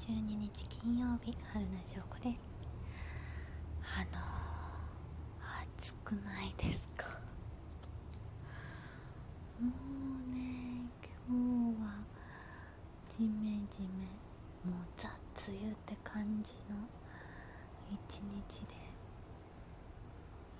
[0.00, 2.40] 12日金曜日春名翔子です。
[4.00, 4.22] あの
[5.76, 7.06] 暑くないですか？
[9.60, 10.88] もうね
[11.28, 12.02] 今日は
[13.10, 13.88] ジメジメ
[14.64, 15.10] もうザ・
[15.48, 16.76] 梅雨って感じの
[17.90, 18.74] 一日で。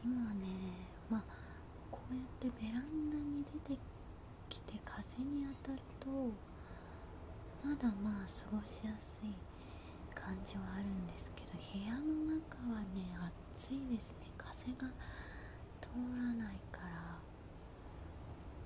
[0.05, 0.47] 今ね
[1.09, 1.23] まあ
[1.91, 3.81] こうやってベランダに出て
[4.51, 6.09] きて風に当たると
[7.63, 9.35] まだまあ過ごしやすい
[10.15, 12.01] 感じはあるんですけど部屋の
[12.41, 13.15] 中はね
[13.57, 14.31] 暑いですね。
[14.39, 14.89] 風が
[15.81, 17.19] 通らないから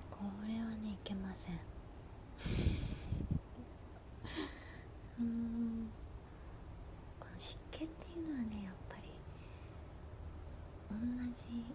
[0.09, 1.55] これはねいけません
[7.19, 9.09] この湿気っていうのはねやっぱり
[10.89, 10.97] 同
[11.33, 11.65] じ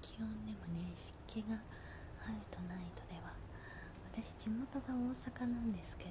[0.00, 3.32] 気温でもね湿気があるとないとでは
[4.26, 6.10] 私地元が大阪なんですけど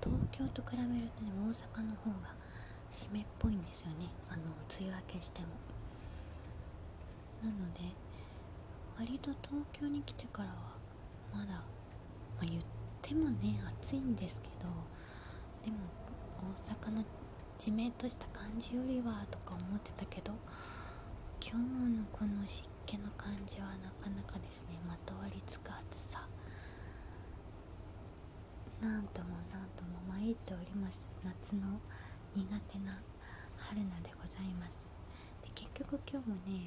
[0.00, 2.32] 東京と比べるとね大阪の方が
[2.88, 4.06] 湿っぽいんですよね。
[4.28, 4.42] あの
[4.78, 5.48] 梅雨明けしても。
[7.42, 7.80] なので
[8.98, 10.54] 割と東京に来てからは
[11.34, 11.62] まだ、ま
[12.42, 12.62] あ、言っ
[13.02, 14.68] てもね暑いんですけど
[15.64, 15.78] でも
[16.86, 17.04] 大阪の
[17.58, 20.34] じめっとした感じよりはとか思ってたけど
[21.40, 24.74] 今日のこの湿気の感じはなかなかですね。
[24.84, 26.26] まとわりつく暑さ。
[28.82, 31.08] なんともなんとも参っております。
[31.22, 31.78] 夏の
[32.34, 32.98] 苦手な
[33.56, 34.90] 春菜でございます。
[35.44, 36.66] で結局今日もね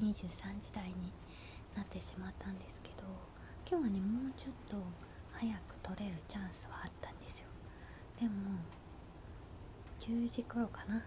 [0.00, 1.12] 23時台に
[1.76, 3.04] なってしまったんですけど
[3.68, 4.78] 今日はねもうちょっと
[5.32, 7.48] 早く取れるチャンスはあったんですよ。
[8.18, 8.32] でも
[10.00, 11.02] 10時頃かな。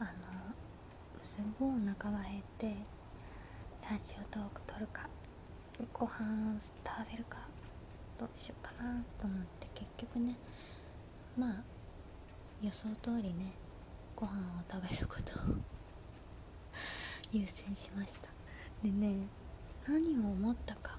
[0.00, 0.51] あの
[1.32, 2.74] すごいお腹が減って
[3.90, 5.08] ラジオトーク撮るか
[5.94, 7.38] ご飯食べるか
[8.18, 10.36] どうしようかなと思って結局ね
[11.38, 11.54] まあ
[12.60, 13.54] 予想通りね
[14.14, 15.56] ご飯を食べることを
[17.32, 18.28] 優先しました。
[18.82, 19.26] でね
[19.88, 20.98] 何を思ったか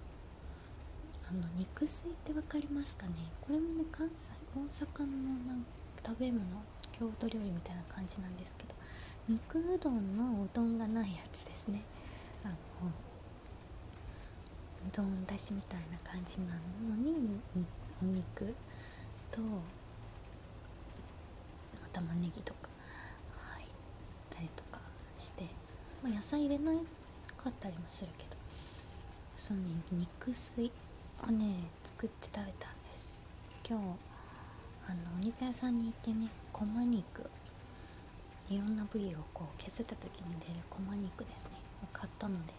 [1.30, 3.14] あの肉水って分かりますかね？
[3.40, 5.64] これもね関西大阪のな
[6.04, 6.44] 食べ物
[6.92, 8.74] 郷土料理みたいな感じなんですけど
[9.30, 11.82] 肉うどんのうどんがないやつですね。
[12.44, 12.58] あのう
[14.92, 16.48] どんだしみたいな感じな
[16.90, 17.40] のに
[18.02, 18.54] お肉
[19.32, 19.40] と
[21.94, 22.70] 玉ねぎとか
[23.56, 23.68] 入っ
[24.30, 24.80] たりとか
[25.18, 25.44] して、
[26.04, 26.74] まあ、野菜入れな
[27.38, 28.32] かったりもするけど
[29.38, 30.70] そのね肉水
[31.26, 33.22] をね作って食べたんです。
[33.68, 33.86] 今日
[34.90, 37.30] あのお肉屋さんに行ってねこま肉
[38.54, 41.54] いろんな部位をこう削った時に出るこま肉ですね。
[41.84, 42.54] を買ったので。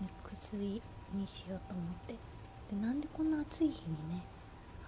[0.00, 0.80] 肉水
[1.12, 2.14] にしようと思って。
[2.74, 4.22] でなんでこんな暑い日にね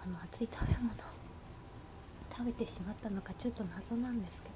[0.03, 0.95] あの熱い食べ物を
[2.33, 4.49] 食べてしまったのかちょっと謎なんですけ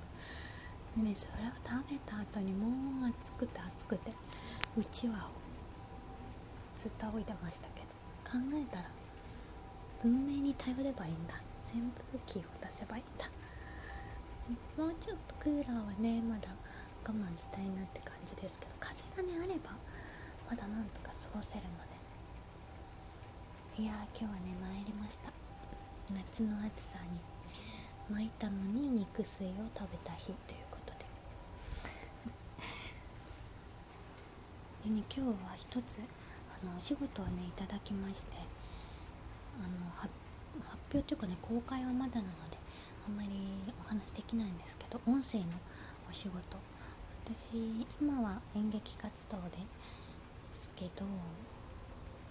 [0.97, 1.03] ど。
[1.03, 4.11] ねそれを食べた後にもう暑くて暑くて
[4.75, 7.87] うちわをずっと仰いでましたけど。
[8.25, 8.91] 考えたら
[10.03, 11.35] 文明に頼ればいいんだ。
[11.61, 13.29] 扇風機を出せばいいんだ。
[14.77, 16.49] もうちょっとクーラーはねまだ
[17.07, 19.71] 我慢したいなって感じですけど風がねあれば
[20.51, 21.95] まだなんとか過ごせるので。
[23.77, 25.33] いやー今日はね参りました。
[26.15, 27.19] 夏の暑さに
[28.15, 30.99] 巻いたのに肉水を食べた日ということで。
[34.85, 36.01] でね今日は一つ
[36.63, 38.37] あのお仕事をねいただきまして
[39.59, 40.09] あの発
[40.93, 42.59] 表というかね公開はまだなので
[44.05, 45.45] 話できないんですけど音声の
[46.11, 46.59] お仕事。
[47.25, 47.57] 私
[47.99, 49.57] 今は演劇活動で
[50.53, 51.07] すけど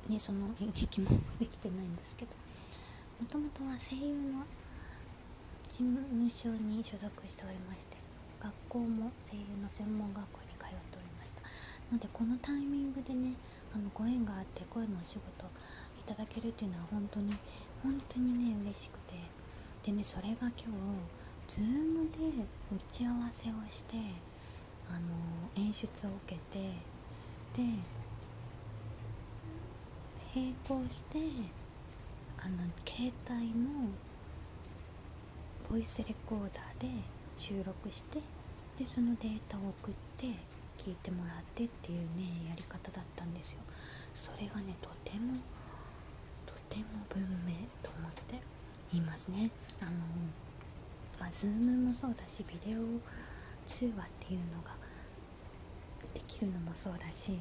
[0.08, 2.32] ねその演劇もできてないんですけど
[3.20, 4.46] もともとは声優の
[5.68, 7.98] 事務所に所属しておりまして
[8.40, 11.42] 学校も声優の専門学校に通っておりました。
[11.92, 13.34] のでこのタイミングでね
[13.74, 15.50] あのご縁があって声のお仕事
[16.00, 17.34] いただけるっていうのは本当に
[17.82, 19.16] 本当にね嬉しくて。
[19.84, 21.23] でねそれが今日
[21.54, 23.96] Zoom で打ち合わせをして
[24.90, 26.58] あの演出を受けて
[27.56, 27.62] で
[30.34, 31.20] 並行して
[32.40, 32.56] あの
[32.88, 33.70] 携帯の
[35.70, 36.88] ボイスレコーダーで
[37.38, 38.20] 収録して
[38.80, 40.26] でそのデータを送って
[40.80, 43.60] 聞いてもらってっていうねやり方だったんですよ。
[44.16, 45.36] それがねとても
[46.48, 47.54] とても文明
[47.84, 48.42] と思って
[48.92, 49.52] 言いますね。
[49.82, 49.92] あの
[51.24, 52.82] まあ Zoom もそうだしビデオ
[53.66, 54.76] 通話っていうのが
[56.14, 57.38] できるのもそうだし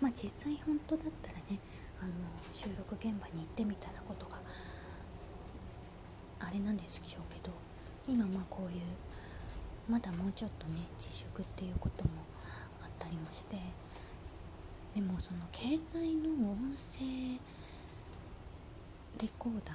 [0.00, 1.60] まあ実際本当だったらね
[2.02, 2.10] あの
[2.52, 4.40] 収録現場に行ってみたいなことが
[6.40, 7.22] あれなんですけど
[8.08, 8.80] 今まあこういう
[9.88, 12.10] まだもうちょっとね自粛っていうことも
[12.82, 13.56] あったりもして
[14.96, 17.38] でもその携帯の音声
[19.22, 19.72] レコーダ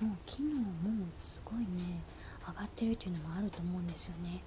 [0.00, 2.00] ーの機能もすごいね
[2.46, 4.42] 上がってるっていうのもあると思うんですよね。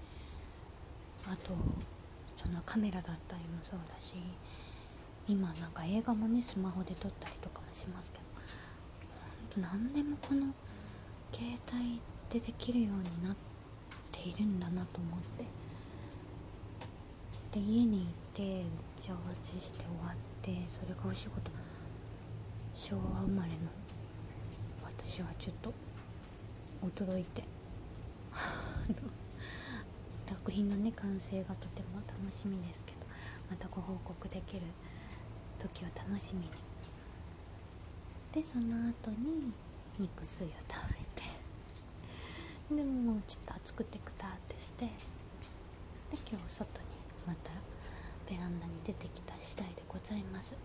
[1.27, 1.51] あと
[2.35, 4.17] そのカメラだったりもそうだし
[5.27, 8.23] 今なんか映画もねスマホで撮ったりとかもしますけど
[9.55, 10.53] ほんと何でもこの
[11.31, 13.35] 携帯でできるようになっ
[14.11, 15.45] ているんだなと思って。
[17.53, 18.63] で家に行って
[18.97, 21.51] 打ち合わせして終わってそれがお仕事。
[22.73, 23.57] 昭和生まれの
[24.83, 25.71] 私はちょっと
[26.83, 27.43] 驚いて。
[30.27, 32.97] 作品のね完成がとても楽しみですけど
[33.50, 34.63] またご報告できる
[35.59, 36.51] 時を楽しみに。
[38.31, 39.53] でその後に
[40.00, 40.95] 肉水を食べ
[42.75, 42.81] て。
[42.81, 44.86] でもうちょっと暑くてくたってして。
[44.86, 44.91] で
[46.31, 46.88] 今日外に
[47.27, 47.51] また
[48.29, 50.57] ベランダに出てきた次第でございます。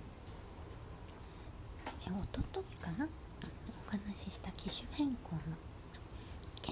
[2.06, 3.06] おとといかな？
[3.86, 5.14] お話しした機種変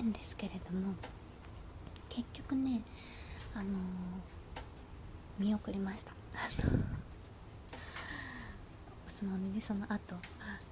[0.07, 0.95] 更の件ですけれども
[2.09, 2.83] 結局ね
[3.55, 3.67] あのー、
[5.39, 6.13] 見送りました。
[9.09, 10.17] そのねその後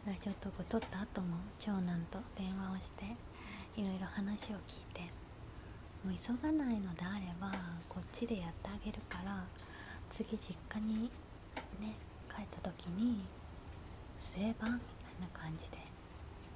[0.07, 3.17] ラジオトーク撮った後も長男と電話をして
[3.77, 5.01] いろいろ話を聞いて
[6.05, 7.51] もう急がないのであれば
[7.89, 9.47] こっちでやってあげるから
[10.11, 11.05] 次実家に
[11.81, 11.97] ね
[12.29, 13.25] 帰った時に
[14.21, 14.79] すればみたい
[15.23, 15.94] な感じで。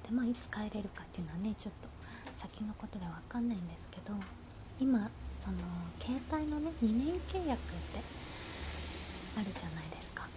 [0.09, 1.87] でまあいつ帰れるかっていうのはねちょっと
[2.33, 4.13] 先のことで分かんないんですけど
[4.81, 5.57] 今その
[5.99, 8.01] 携帯のね2年契約って
[9.37, 10.27] あるじゃないですか。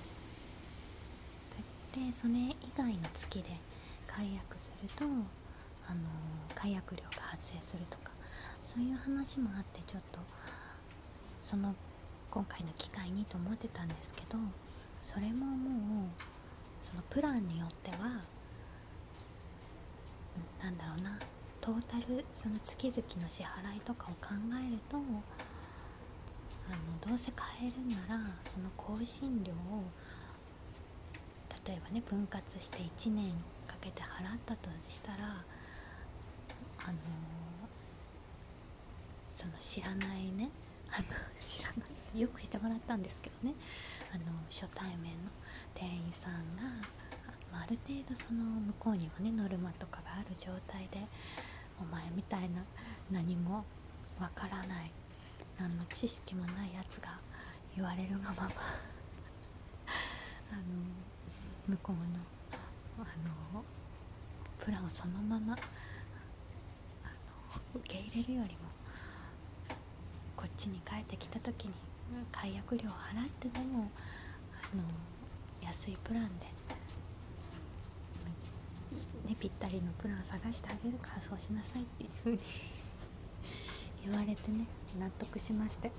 [1.92, 3.44] でそれ以外の月で
[4.06, 6.00] 解約するとあの
[6.54, 8.10] 解約料が発生するとか
[8.62, 10.18] そういう話もあってちょっと
[11.38, 11.75] その
[12.30, 14.38] 今回の機会にと思ってたんですけど
[15.02, 16.08] それももう
[16.82, 18.22] そのプランによっては
[20.62, 21.19] なんだろうな。
[21.62, 24.31] トータルその月々の支払いとかを考
[24.67, 25.23] えるとあの
[27.06, 27.73] どうせ買える
[28.08, 29.84] ならその更新料を
[31.64, 33.31] 例えばね分割して1年
[33.69, 35.19] かけて払ったとしたら
[36.85, 36.99] あの
[39.32, 40.50] その知らないね
[40.90, 41.05] あの
[41.38, 41.75] 知らな
[42.14, 43.55] いよくしてもらったんですけどね
[44.12, 45.31] あの初対面の
[45.75, 46.62] 店員さんが
[47.58, 51.00] ある程度その向こうにはねノルマとかがある状態で
[51.81, 52.62] お前みたいな
[53.10, 53.64] 何も
[54.20, 54.90] わからない
[55.58, 57.19] 何の知識もないやつが
[57.75, 58.49] 言われるがまま
[60.52, 60.62] あの
[61.69, 62.02] 向こうの
[62.99, 63.06] あ
[63.54, 63.64] の
[64.60, 65.56] プランをそのまま
[67.75, 68.58] 受け入れるよりも
[70.37, 71.72] こっちに帰ってきた時に
[72.31, 73.90] 解約料を払ってでも
[74.52, 74.82] あの
[75.62, 76.51] 安いプランで
[79.26, 82.38] ね、ぴったりのプラン探してあげるからそうしなさいっていう風に
[84.06, 84.66] 言われてね
[84.98, 85.90] 納得しまして。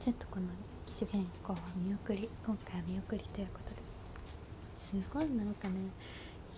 [0.00, 0.48] ちょっとこの
[0.84, 3.76] 機種変更は見送り今回は見送りということで。
[4.74, 5.80] すごいなんかね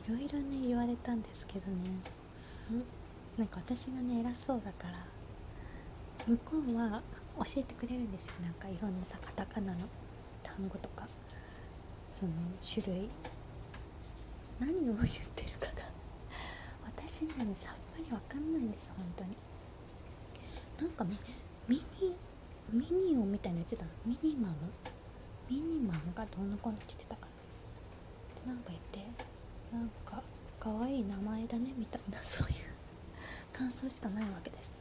[0.04, 1.90] いろいろね言われたんですけどね。
[3.38, 5.06] なんか私がね偉そうだから
[6.26, 7.02] 向こうは
[7.36, 8.32] 教えてくれるんですよ。
[8.42, 9.78] なんかいろんなさカタカナの
[10.42, 11.06] 単語とか
[12.06, 13.08] その種類。
[14.58, 14.96] 何を言っ
[15.36, 15.50] てる
[17.06, 19.30] かが私にさっぱり分かんないんです本当に。
[20.80, 21.04] なんか
[21.68, 22.14] ミニ
[22.72, 23.90] ミニオンみたいな言ってたの？
[24.04, 24.54] ミニマム？
[25.48, 27.28] ミニマムがどうのこうのってたか
[28.46, 28.52] な？
[28.52, 28.98] でなんか言って
[29.72, 30.22] なんか
[30.58, 32.54] 可愛い名前だねみたいなそういう
[33.52, 34.80] 感想しかないわけです。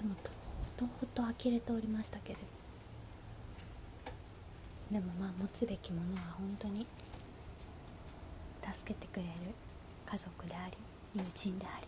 [0.00, 2.40] でもとほとほと呆れておりましたけれど。
[4.92, 6.86] でもまあ持つべきものは本当に
[8.62, 9.28] 助けてくれる。
[10.10, 10.76] 家族であり
[11.14, 11.86] 友人であり。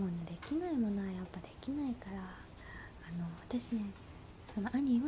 [0.00, 3.84] もうねできないものはやっぱできないからあの私ね
[4.44, 5.06] その兄は、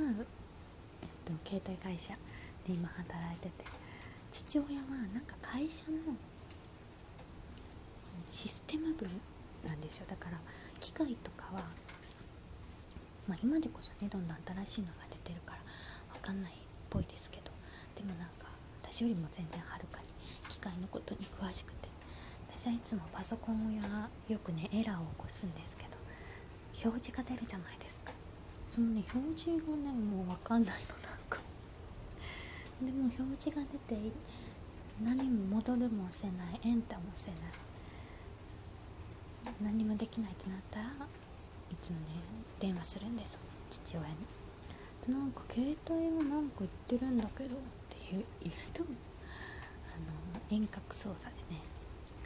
[1.03, 2.13] えっと、携帯会社
[2.67, 3.65] で今働いてて
[4.31, 6.15] 父親はなんか会社の
[8.29, 9.07] システム部
[9.67, 10.07] なんですよ。
[10.09, 10.39] だから
[10.79, 11.63] 機械とかは、
[13.27, 15.59] まあ、今でこそねどんどん新しいのが出てるから
[16.15, 16.55] 分かんないっ
[16.91, 17.51] ぽいですけど
[17.97, 18.47] でもなんか
[18.83, 20.07] 私よりも全然はるかに
[20.67, 21.87] 械のことに詳しくて。
[22.59, 23.83] 私はいつもパソコンや
[24.29, 25.91] よくねエラーを起こすんですけど
[26.85, 28.13] 表示が出るじゃないですか。
[28.67, 31.39] そのね表示がねもう分かんないのなんか。
[32.81, 34.11] でも表示が出て
[35.03, 37.39] 何も戻るもせないエンターもせない。
[39.63, 40.89] 何もできないってなったらい
[41.83, 42.07] つもね
[42.59, 43.39] 電話するんです
[43.71, 44.17] 父親に。
[45.09, 47.59] なんか携帯がなんか言ってるんだけどっ
[47.91, 48.83] て言う言うと
[49.97, 51.61] あの遠隔操作でね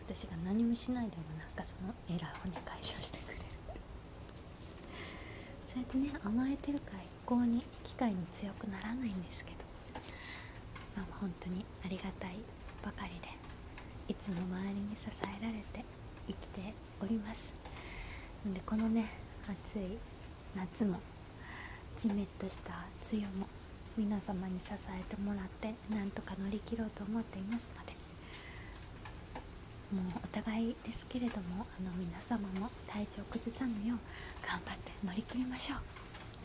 [0.04, 3.40] 私が何もしないでもなんかそのエラーをね解消してくれる。
[5.66, 9.60] そうやってね甘えてるから一向に機械に強くならないんですけど。
[10.96, 12.36] まあ本当にありがたい
[12.82, 13.28] ばかりで
[14.08, 15.84] いつも周りに支えられて
[16.26, 17.54] 生きております。
[18.44, 19.06] でこのね
[19.48, 19.98] 暑い
[20.56, 20.98] 夏も
[21.96, 23.46] じめっとした梅雨も
[24.00, 27.92] 皆様に支えてもらってなんとか乗り切ろうと思っていますので
[29.94, 33.98] もうお互いですけれどもあの皆様も体調崩さぬよう
[34.40, 35.78] 頑張って乗り切りましょう。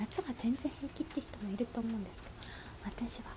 [0.01, 2.35] 夏が全然平気って人もいると思うんですけど
[2.91, 3.29] 私は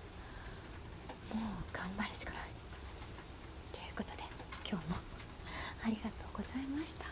[1.33, 2.43] もう頑張るしかない。
[3.71, 4.25] ということで
[4.69, 4.97] 今日も
[5.87, 7.05] ありがとうございました。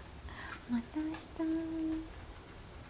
[0.68, 2.25] また明日。